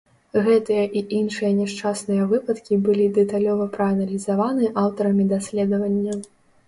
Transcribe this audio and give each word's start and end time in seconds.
Гэтыя 0.45 0.85
і 1.01 1.01
іншыя 1.17 1.51
няшчасныя 1.59 2.23
выпадкі 2.33 2.79
былі 2.87 3.05
дэталёва 3.17 3.69
прааналізаваны 3.79 4.73
аўтарамі 4.85 5.31
даследавання. 5.35 6.19